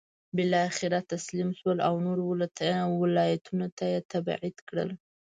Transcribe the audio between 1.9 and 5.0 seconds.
نورو ولایتونو ته یې تبعید کړل.